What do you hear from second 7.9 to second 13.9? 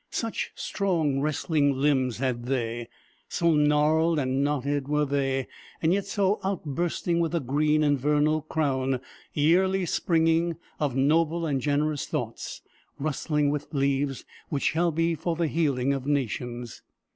vernal crown, yearly springing, of noble and generous thoughts, rustling with